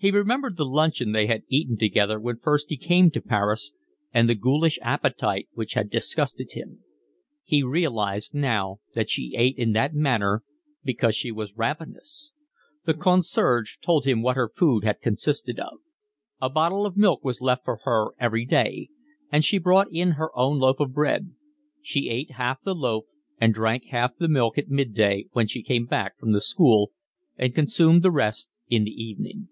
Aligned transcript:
He 0.00 0.12
remembered 0.12 0.56
the 0.56 0.64
luncheon 0.64 1.10
they 1.10 1.26
had 1.26 1.42
eaten 1.48 1.76
together 1.76 2.20
when 2.20 2.38
first 2.38 2.66
he 2.68 2.76
came 2.76 3.10
to 3.10 3.20
Paris 3.20 3.72
and 4.14 4.28
the 4.28 4.36
ghoulish 4.36 4.78
appetite 4.80 5.48
which 5.54 5.72
had 5.74 5.90
disgusted 5.90 6.52
him: 6.52 6.84
he 7.42 7.64
realised 7.64 8.32
now 8.32 8.78
that 8.94 9.10
she 9.10 9.34
ate 9.36 9.58
in 9.58 9.72
that 9.72 9.94
manner 9.94 10.44
because 10.84 11.16
she 11.16 11.32
was 11.32 11.56
ravenous. 11.56 12.32
The 12.84 12.94
concierge 12.94 13.78
told 13.84 14.04
him 14.04 14.22
what 14.22 14.36
her 14.36 14.48
food 14.54 14.84
had 14.84 15.00
consisted 15.00 15.58
of. 15.58 15.78
A 16.40 16.48
bottle 16.48 16.86
of 16.86 16.96
milk 16.96 17.24
was 17.24 17.40
left 17.40 17.64
for 17.64 17.80
her 17.82 18.10
every 18.20 18.44
day 18.46 18.90
and 19.32 19.44
she 19.44 19.58
brought 19.58 19.88
in 19.90 20.12
her 20.12 20.30
own 20.38 20.60
loaf 20.60 20.78
of 20.78 20.92
bread; 20.94 21.32
she 21.82 22.08
ate 22.08 22.30
half 22.30 22.62
the 22.62 22.72
loaf 22.72 23.06
and 23.40 23.52
drank 23.52 23.86
half 23.86 24.16
the 24.16 24.28
milk 24.28 24.58
at 24.58 24.68
mid 24.70 24.94
day 24.94 25.26
when 25.32 25.48
she 25.48 25.60
came 25.60 25.86
back 25.86 26.16
from 26.20 26.30
the 26.30 26.40
school, 26.40 26.92
and 27.36 27.52
consumed 27.52 28.04
the 28.04 28.12
rest 28.12 28.48
in 28.68 28.84
the 28.84 28.92
evening. 28.92 29.48